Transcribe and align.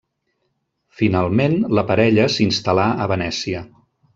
Finalment 1.01 1.59
la 1.81 1.85
parella 1.91 2.27
s'instal·là 2.37 2.89
a 3.05 3.09
Venècia. 3.13 3.63